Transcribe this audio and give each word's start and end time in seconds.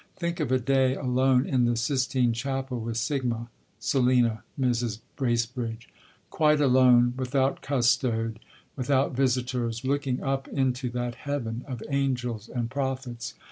Think 0.15 0.39
of 0.39 0.51
a 0.51 0.57
day 0.57 0.95
alone 0.95 1.45
in 1.45 1.65
the 1.65 1.75
Sistine 1.77 2.33
Chapel 2.33 2.79
with 2.79 2.97
[Greek: 3.07 3.23
S] 3.23 3.37
[Selina, 3.77 4.43
Mrs. 4.59 4.97
Bracebridge], 5.15 5.89
quite 6.31 6.59
alone, 6.59 7.13
without 7.17 7.61
custode, 7.61 8.37
without 8.75 9.11
visitors, 9.15 9.85
looking 9.85 10.23
up 10.23 10.47
into 10.47 10.89
that 10.89 11.13
heaven 11.13 11.63
of 11.67 11.83
angels 11.87 12.49
and 12.49 12.71
prophets.... 12.71 13.35